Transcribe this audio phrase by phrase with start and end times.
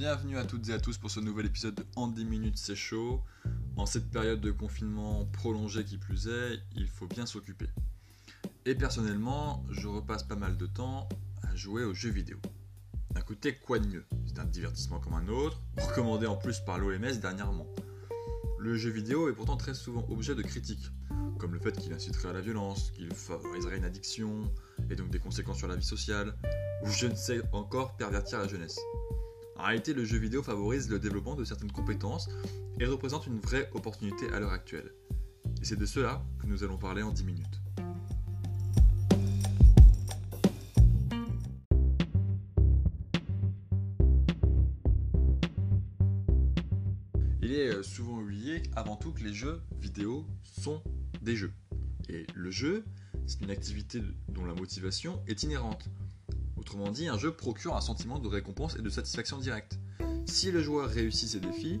[0.00, 2.74] bienvenue à toutes et à tous pour ce nouvel épisode de En 10 minutes c'est
[2.74, 3.20] chaud.
[3.76, 7.66] En cette période de confinement prolongé qui plus est, il faut bien s'occuper.
[8.64, 11.06] Et personnellement, je repasse pas mal de temps
[11.42, 12.38] à jouer aux jeux vidéo.
[13.10, 14.06] D'un côté, quoi de mieux?
[14.26, 17.66] C'est un divertissement comme un autre, recommandé en plus par l'OMS dernièrement.
[18.58, 20.90] Le jeu vidéo est pourtant très souvent objet de critiques,
[21.38, 24.50] comme le fait qu'il inciterait à la violence, qu'il favoriserait une addiction,
[24.88, 26.34] et donc des conséquences sur la vie sociale,
[26.84, 28.80] ou je ne sais encore pervertir la jeunesse.
[29.60, 32.30] En réalité, le jeu vidéo favorise le développement de certaines compétences
[32.78, 34.90] et représente une vraie opportunité à l'heure actuelle.
[35.60, 37.60] Et c'est de cela que nous allons parler en 10 minutes.
[47.42, 50.82] Il est euh, souvent oublié avant tout que les jeux vidéo sont
[51.20, 51.52] des jeux.
[52.08, 52.82] Et le jeu,
[53.26, 54.00] c'est une activité
[54.30, 55.90] dont la motivation est inhérente.
[56.60, 59.78] Autrement dit, un jeu procure un sentiment de récompense et de satisfaction directe.
[60.26, 61.80] Si le joueur réussit ses défis,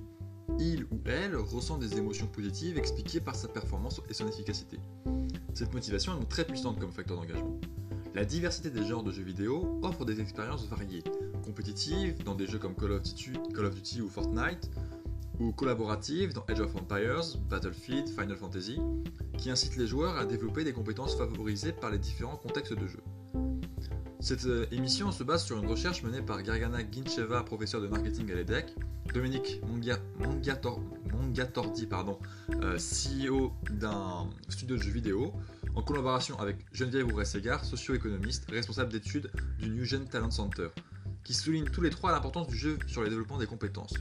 [0.58, 4.78] il ou elle ressent des émotions positives expliquées par sa performance et son efficacité.
[5.52, 7.60] Cette motivation est donc très puissante comme facteur d'engagement.
[8.14, 11.04] La diversité des genres de jeux vidéo offre des expériences variées,
[11.44, 14.70] compétitives dans des jeux comme Call of Duty, ou Fortnite,
[15.38, 18.80] ou collaboratives dans Age of Empires, Battlefield, Final Fantasy,
[19.36, 23.00] qui incitent les joueurs à développer des compétences favorisées par les différents contextes de jeu.
[24.20, 28.30] Cette euh, émission se base sur une recherche menée par Gargana Gincheva, professeur de marketing
[28.30, 28.74] à l'EDEC,
[29.14, 32.18] Dominique Mongatordi, pardon,
[32.62, 35.32] euh, CEO d'un studio de jeux vidéo,
[35.74, 40.68] en collaboration avec Geneviève Ouret-Segar, socio-économiste, responsable d'études du New Gen Talent Center,
[41.24, 43.94] qui soulignent tous les trois l'importance du jeu sur le développement des compétences.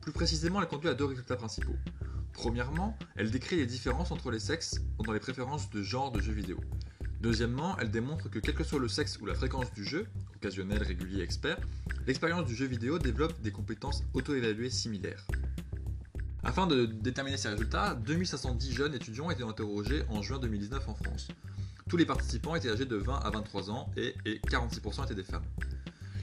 [0.00, 1.74] Plus précisément, elle conduit à deux résultats principaux.
[2.32, 6.32] Premièrement, elle décrit les différences entre les sexes dans les préférences de genre de jeux
[6.32, 6.60] vidéo.
[7.20, 10.82] Deuxièmement, elle démontre que quel que soit le sexe ou la fréquence du jeu, occasionnel,
[10.82, 11.58] régulier, expert,
[12.06, 15.26] l'expérience du jeu vidéo développe des compétences auto-évaluées similaires.
[16.44, 21.28] Afin de déterminer ces résultats, 2510 jeunes étudiants étaient interrogés en juin 2019 en France.
[21.88, 24.14] Tous les participants étaient âgés de 20 à 23 ans et,
[24.48, 25.44] 46% étaient des femmes.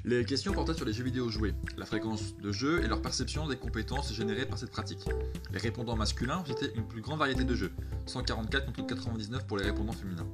[0.05, 3.47] Les questions portaient sur les jeux vidéo joués, la fréquence de jeu et leur perception
[3.47, 5.03] des compétences générées par cette pratique.
[5.51, 7.71] Les répondants masculins ont une plus grande variété de jeux,
[8.05, 10.27] 144 contre 99 pour les répondants féminins.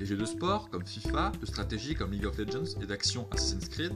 [0.00, 3.68] Les jeux de sport, comme FIFA, de stratégie, comme League of Legends, et d'action Assassin's
[3.68, 3.92] Creed,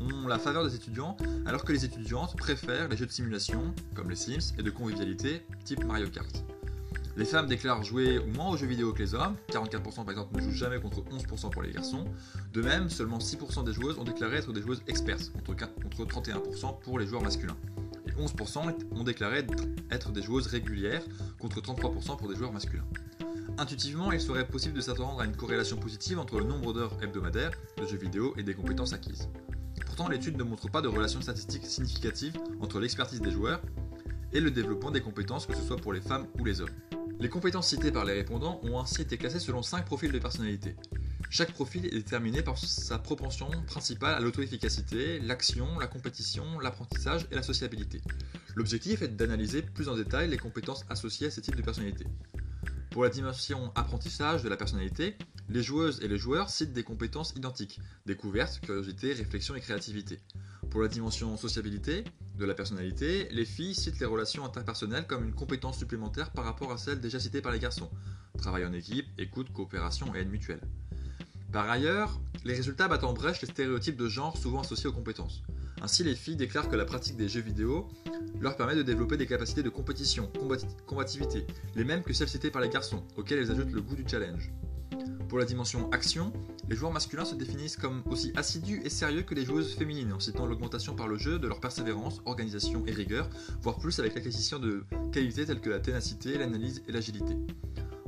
[0.00, 4.10] ont la faveur des étudiants, alors que les étudiantes préfèrent les jeux de simulation, comme
[4.10, 6.44] les Sims, et de convivialité, type Mario Kart.
[7.16, 10.42] Les femmes déclarent jouer moins aux jeux vidéo que les hommes, 44% par exemple ne
[10.42, 12.04] jouent jamais contre 11% pour les garçons.
[12.52, 16.98] De même, seulement 6% des joueuses ont déclaré être des joueuses expertes, contre 31% pour
[16.98, 17.56] les joueurs masculins.
[18.06, 19.44] Et 11% ont déclaré
[19.90, 21.02] être des joueuses régulières,
[21.38, 22.86] contre 33% pour des joueurs masculins.
[23.58, 27.52] Intuitivement, il serait possible de s'attendre à une corrélation positive entre le nombre d'heures hebdomadaires
[27.78, 29.28] de jeux vidéo et des compétences acquises.
[29.86, 33.62] Pourtant, l'étude ne montre pas de relation statistique significative entre l'expertise des joueurs
[34.32, 36.68] et le développement des compétences, que ce soit pour les femmes ou les hommes.
[37.18, 40.76] Les compétences citées par les répondants ont ainsi été classées selon 5 profils de personnalité.
[41.28, 47.34] Chaque profil est déterminé par sa propension principale à l'auto-efficacité, l'action, la compétition, l'apprentissage et
[47.34, 48.00] la sociabilité.
[48.54, 52.06] L'objectif est d'analyser plus en détail les compétences associées à ces types de personnalités.
[52.90, 55.16] Pour la dimension apprentissage de la personnalité,
[55.48, 60.20] les joueuses et les joueurs citent des compétences identiques, découverte, curiosité, réflexion et créativité.
[60.70, 62.04] Pour la dimension sociabilité
[62.38, 66.72] de la personnalité, les filles citent les relations interpersonnelles comme une compétence supplémentaire par rapport
[66.72, 67.90] à celle déjà citée par les garçons.
[68.38, 70.60] Travail en équipe, écoute, coopération et aide mutuelle.
[71.56, 75.42] Par ailleurs, les résultats battent en brèche les stéréotypes de genre souvent associés aux compétences.
[75.80, 77.88] Ainsi, les filles déclarent que la pratique des jeux vidéo
[78.42, 80.30] leur permet de développer des capacités de compétition,
[80.86, 84.04] combativité, les mêmes que celles citées par les garçons, auxquelles elles ajoutent le goût du
[84.06, 84.52] challenge.
[85.30, 86.30] Pour la dimension action,
[86.68, 90.20] les joueurs masculins se définissent comme aussi assidus et sérieux que les joueuses féminines, en
[90.20, 93.30] citant l'augmentation par le jeu de leur persévérance, organisation et rigueur,
[93.62, 97.34] voire plus avec l'acquisition de qualités telles que la ténacité, l'analyse et l'agilité.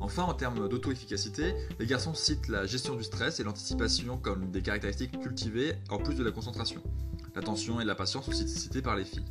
[0.01, 4.61] Enfin, en termes d'auto-efficacité, les garçons citent la gestion du stress et l'anticipation comme des
[4.61, 6.81] caractéristiques cultivées en plus de la concentration.
[7.35, 9.25] L'attention et la patience sont citées par les filles.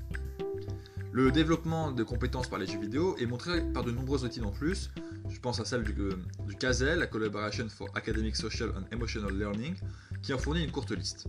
[1.10, 4.52] Le développement de compétences par les jeux vidéo est montré par de nombreuses études en
[4.52, 4.90] plus.
[5.30, 9.74] Je pense à celle du, du CASEL, la Collaboration for Academic, Social and Emotional Learning,
[10.22, 11.26] qui en fournit une courte liste.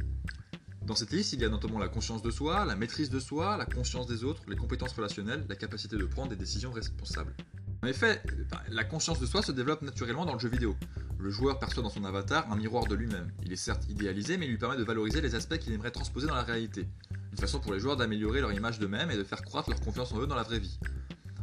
[0.86, 3.58] Dans cette liste, il y a notamment la conscience de soi, la maîtrise de soi,
[3.58, 7.36] la conscience des autres, les compétences relationnelles, la capacité de prendre des décisions responsables.
[7.82, 8.22] En effet,
[8.70, 10.76] la conscience de soi se développe naturellement dans le jeu vidéo.
[11.18, 13.32] Le joueur perçoit dans son avatar un miroir de lui-même.
[13.44, 16.28] Il est certes idéalisé, mais il lui permet de valoriser les aspects qu'il aimerait transposer
[16.28, 16.88] dans la réalité.
[17.32, 20.12] Une façon pour les joueurs d'améliorer leur image d'eux-mêmes et de faire croître leur confiance
[20.12, 20.78] en eux dans la vraie vie.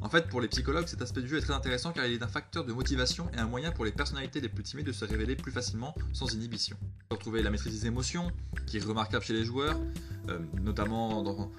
[0.03, 2.23] En fait, pour les psychologues, cet aspect du jeu est très intéressant car il est
[2.23, 5.05] un facteur de motivation et un moyen pour les personnalités les plus timides de se
[5.07, 6.77] révéler plus facilement sans inhibition.
[7.11, 8.31] Retrouver la maîtrise des émotions,
[8.67, 9.81] qui est remarquable chez les joueurs,
[10.29, 11.51] euh, notamment dans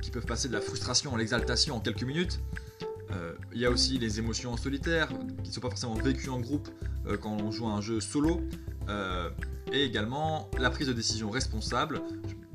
[0.00, 2.40] qui peuvent passer de la frustration à l'exaltation en quelques minutes.
[3.52, 5.08] Il y a aussi les émotions en solitaire,
[5.42, 6.68] qui ne sont pas forcément vécues en groupe
[7.20, 8.40] quand on joue à un jeu solo.
[9.72, 12.02] et également la prise de décision responsable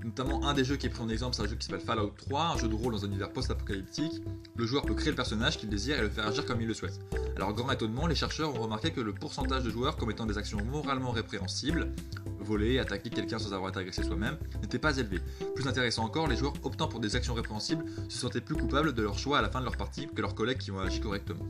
[0.05, 2.13] notamment un des jeux qui est pris en exemple, c'est un jeu qui s'appelle Fallout
[2.15, 4.21] 3, un jeu de rôle dans un univers post-apocalyptique.
[4.55, 6.75] Le joueur peut créer le personnage qu'il désire et le faire agir comme il le
[6.75, 6.99] souhaite.
[7.35, 10.63] Alors, grand étonnement, les chercheurs ont remarqué que le pourcentage de joueurs commettant des actions
[10.63, 11.91] moralement répréhensibles,
[12.39, 15.19] voler, attaquer quelqu'un sans avoir été agressé soi-même, n'était pas élevé.
[15.55, 19.01] Plus intéressant encore, les joueurs optant pour des actions répréhensibles se sentaient plus coupables de
[19.01, 21.45] leur choix à la fin de leur partie que leurs collègues qui ont agi correctement.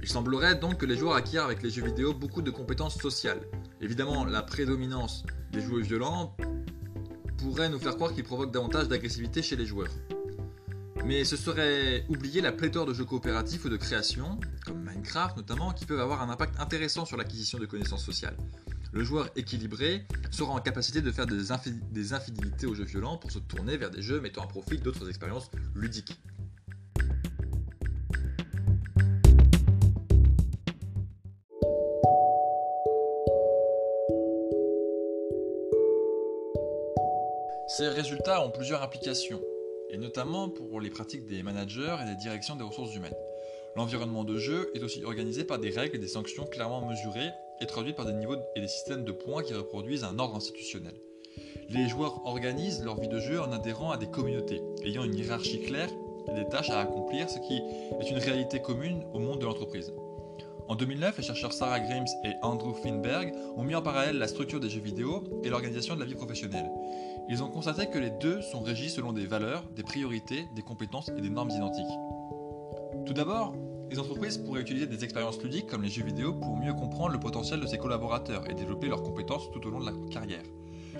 [0.00, 3.40] Il semblerait donc que les joueurs acquièrent avec les jeux vidéo beaucoup de compétences sociales.
[3.80, 5.24] Évidemment, la prédominance
[5.56, 6.36] des joueurs violents
[7.38, 9.90] pourrait nous faire croire qu'ils provoquent davantage d'agressivité chez les joueurs.
[11.06, 15.72] Mais ce serait oublier la pléthore de jeux coopératifs ou de création, comme Minecraft notamment,
[15.72, 18.36] qui peuvent avoir un impact intéressant sur l'acquisition de connaissances sociales.
[18.92, 23.38] Le joueur équilibré sera en capacité de faire des infidélités aux jeux violents pour se
[23.38, 26.20] tourner vers des jeux mettant à profit d'autres expériences ludiques.
[37.76, 39.42] Ces résultats ont plusieurs applications,
[39.90, 43.12] et notamment pour les pratiques des managers et des directions des ressources humaines.
[43.76, 47.28] L'environnement de jeu est aussi organisé par des règles et des sanctions clairement mesurées
[47.60, 50.94] et traduites par des niveaux et des systèmes de points qui reproduisent un ordre institutionnel.
[51.68, 55.60] Les joueurs organisent leur vie de jeu en adhérant à des communautés, ayant une hiérarchie
[55.60, 55.90] claire
[56.28, 59.92] et des tâches à accomplir, ce qui est une réalité commune au monde de l'entreprise.
[60.68, 64.58] En 2009, les chercheurs Sarah Grimes et Andrew Finberg ont mis en parallèle la structure
[64.58, 66.68] des jeux vidéo et l'organisation de la vie professionnelle.
[67.28, 71.08] Ils ont constaté que les deux sont régis selon des valeurs, des priorités, des compétences
[71.16, 71.86] et des normes identiques.
[73.04, 73.54] Tout d'abord,
[73.90, 77.20] les entreprises pourraient utiliser des expériences ludiques comme les jeux vidéo pour mieux comprendre le
[77.20, 80.42] potentiel de ses collaborateurs et développer leurs compétences tout au long de la carrière.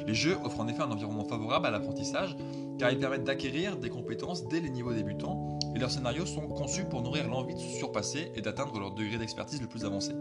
[0.07, 2.37] Les jeux offrent en effet un environnement favorable à l'apprentissage
[2.79, 6.85] car ils permettent d'acquérir des compétences dès les niveaux débutants et leurs scénarios sont conçus
[6.85, 10.13] pour nourrir l'envie de se surpasser et d'atteindre leur degré d'expertise le plus avancé.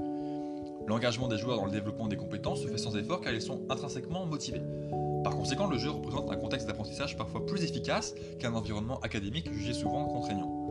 [0.88, 3.62] L'engagement des joueurs dans le développement des compétences se fait sans effort car ils sont
[3.70, 4.62] intrinsèquement motivés.
[5.24, 9.74] Par conséquent, le jeu représente un contexte d'apprentissage parfois plus efficace qu'un environnement académique jugé
[9.74, 10.66] souvent contraignant.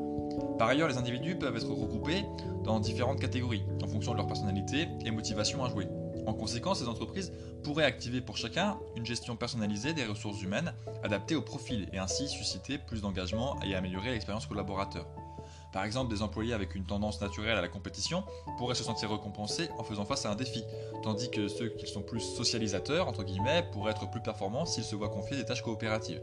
[0.59, 2.25] Par ailleurs, les individus peuvent être regroupés
[2.63, 5.89] dans différentes catégories, en fonction de leur personnalité et motivation à jouer.
[6.27, 7.33] En conséquence, ces entreprises
[7.63, 10.73] pourraient activer pour chacun une gestion personnalisée des ressources humaines
[11.03, 15.07] adaptée au profil et ainsi susciter plus d'engagement et améliorer l'expérience collaborateur.
[15.73, 18.23] Par exemple, des employés avec une tendance naturelle à la compétition
[18.59, 20.63] pourraient se sentir récompensés en faisant face à un défi,
[21.03, 24.95] tandis que ceux qui sont plus socialisateurs, entre guillemets, pourraient être plus performants s'ils se
[24.95, 26.23] voient confier des tâches coopératives.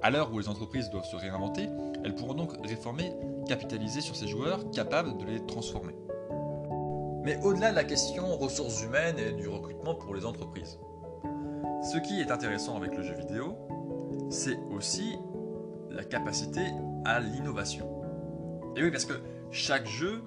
[0.00, 1.68] À l'heure où les entreprises doivent se réinventer,
[2.04, 3.12] elles pourront donc réformer,
[3.48, 5.94] capitaliser sur ces joueurs capables de les transformer.
[7.28, 10.78] Mais au-delà de la question ressources humaines et du recrutement pour les entreprises,
[11.82, 13.54] ce qui est intéressant avec le jeu vidéo,
[14.30, 15.18] c'est aussi
[15.90, 16.62] la capacité
[17.04, 17.86] à l'innovation.
[18.76, 19.12] Et oui, parce que
[19.50, 20.22] chaque jeu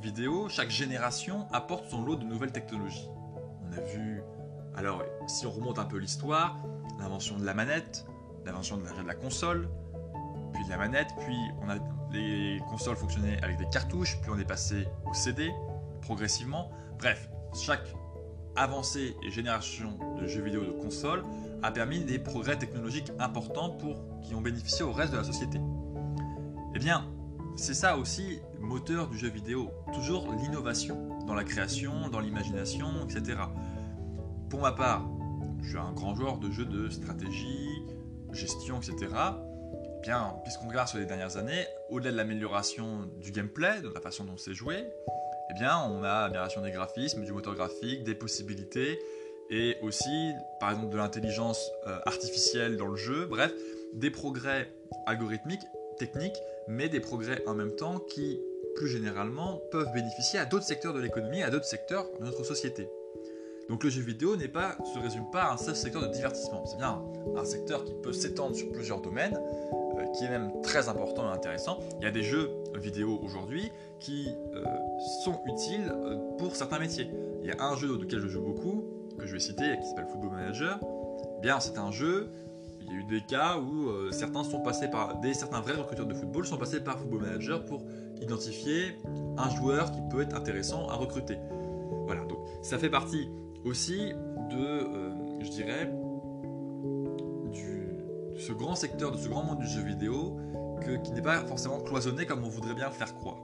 [0.00, 3.10] vidéo, chaque génération apporte son lot de nouvelles technologies.
[3.68, 4.22] On a vu,
[4.76, 6.64] alors si on remonte un peu l'histoire,
[7.00, 8.06] l'invention de la manette,
[8.44, 9.68] l'invention de la, console,
[10.52, 11.78] puis de la manette, puis on a
[12.12, 15.50] les consoles fonctionnaient avec des cartouches, puis on est passé au CD
[16.06, 16.70] progressivement.
[16.98, 17.92] Bref, chaque
[18.54, 21.24] avancée et génération de jeux vidéo de consoles
[21.64, 25.58] a permis des progrès technologiques importants pour qui ont bénéficié au reste de la société.
[26.74, 27.10] Eh bien,
[27.56, 29.70] c'est ça aussi moteur du jeu vidéo.
[29.92, 33.38] Toujours l'innovation dans la création, dans l'imagination, etc.
[34.48, 35.08] Pour ma part,
[35.62, 37.82] je suis un grand joueur de jeux de stratégie,
[38.32, 39.12] gestion, etc.
[39.98, 44.00] Eh bien, puisqu'on regarde sur les dernières années, au-delà de l'amélioration du gameplay, de la
[44.00, 44.84] façon dont c'est joué,
[45.64, 48.98] on a l'amélioration des graphismes, du moteur graphique, des possibilités,
[49.50, 53.26] et aussi, par exemple, de l'intelligence euh, artificielle dans le jeu.
[53.26, 53.52] Bref,
[53.94, 54.68] des progrès
[55.06, 55.62] algorithmiques,
[55.98, 56.36] techniques,
[56.68, 58.40] mais des progrès en même temps qui,
[58.74, 62.88] plus généralement, peuvent bénéficier à d'autres secteurs de l'économie, à d'autres secteurs de notre société.
[63.68, 66.64] Donc le jeu vidéo n'est pas, se résume pas à un seul secteur de divertissement.
[66.66, 67.02] C'est bien
[67.36, 69.40] un secteur qui peut s'étendre sur plusieurs domaines,
[70.16, 71.78] qui est même très important et intéressant.
[72.00, 73.70] Il y a des jeux vidéo aujourd'hui
[74.00, 74.64] qui euh,
[75.24, 77.10] sont utiles euh, pour certains métiers.
[77.42, 78.84] Il y a un jeu auquel je joue beaucoup,
[79.18, 80.80] que je vais citer, qui s'appelle Football Manager.
[81.38, 82.30] Eh bien, c'est un jeu
[82.88, 85.74] il y a eu des cas où euh, certains sont passés par des certains vrais
[85.74, 87.82] recruteurs de football sont passés par Football Manager pour
[88.20, 88.96] identifier
[89.36, 91.36] un joueur qui peut être intéressant à recruter.
[92.06, 93.28] Voilà, donc ça fait partie
[93.64, 94.12] aussi
[94.50, 94.86] de,
[95.40, 95.90] je dirais,
[98.46, 100.38] ce grand secteur, de ce grand monde du jeu vidéo
[101.02, 103.38] qui n'est pas forcément cloisonné comme on voudrait bien le faire croire.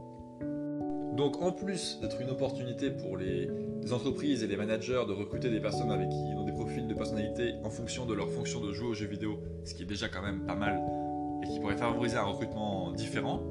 [1.16, 3.50] Donc en plus d'être une opportunité pour les,
[3.90, 6.94] entreprises et les managers de recruter des personnes avec qui ils ont des profils de
[6.94, 10.08] personnalité en fonction de leur fonction de jouer aux jeux vidéo, ce qui est déjà
[10.08, 10.80] quand même pas mal
[11.42, 13.42] et qui pourrait favoriser un recrutement différent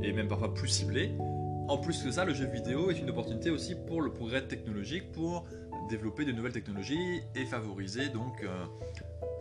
[0.00, 1.12] et même parfois plus ciblé.
[1.66, 5.10] En plus que ça, le jeu vidéo est une opportunité aussi pour le progrès technologique,
[5.10, 5.44] pour
[5.90, 8.64] développer de nouvelles technologies et favoriser donc, euh,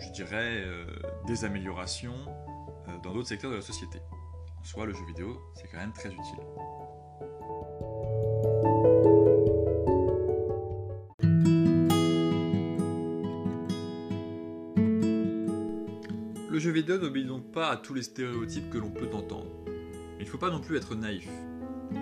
[0.02, 0.86] je dirais, euh,
[1.28, 2.16] des améliorations
[2.88, 4.00] euh, dans d'autres secteurs de la société.
[4.60, 6.40] En soi, le jeu vidéo, c'est quand même très utile.
[16.50, 19.52] Le jeu vidéo n'obéit donc pas à tous les stéréotypes que l'on peut entendre.
[20.20, 21.30] Il ne faut pas non plus être naïf.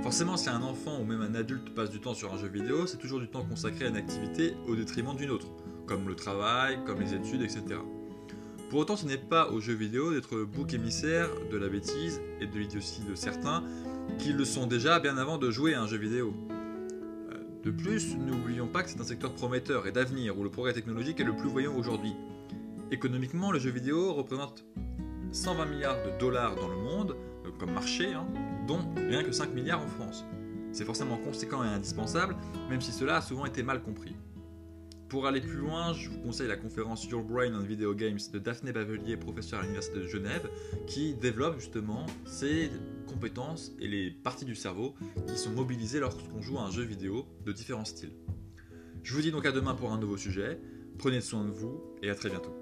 [0.03, 2.85] Forcément, si un enfant ou même un adulte passe du temps sur un jeu vidéo,
[2.85, 5.47] c'est toujours du temps consacré à une activité au détriment d'une autre,
[5.89, 7.63] comme le travail, comme les études, etc.
[8.69, 12.21] Pour autant, ce n'est pas au jeu vidéo d'être le bouc émissaire de la bêtise
[12.39, 13.63] et de l'idiotie de certains
[14.19, 16.35] qui le sont déjà bien avant de jouer à un jeu vidéo.
[16.51, 20.73] Euh, de plus, n'oublions pas que c'est un secteur prometteur et d'avenir où le progrès
[20.73, 22.13] technologique est le plus voyant aujourd'hui.
[22.91, 24.65] Économiquement, le jeu vidéo représente
[25.31, 27.15] 120 milliards de dollars dans le monde,
[27.47, 28.27] euh, comme marché, hein,
[28.67, 30.23] dont rien que 5 milliards en France.
[30.71, 32.35] C'est forcément conséquent et indispensable,
[32.69, 34.15] même si cela a souvent été mal compris.
[35.09, 38.37] Pour aller plus loin, je vous conseille la conférence Your Brain on Video Games de
[38.37, 40.47] Daphné Bavelier, professeur à l'Université de Genève,
[40.85, 42.69] qui développe justement ces
[43.07, 44.93] compétences et les parties du cerveau
[45.27, 48.13] qui sont mobilisées lorsqu'on joue à un jeu vidéo de différents styles.
[49.01, 50.61] Je vous dis donc à demain pour un nouveau sujet,
[50.99, 52.53] prenez soin de vous et à très bientôt.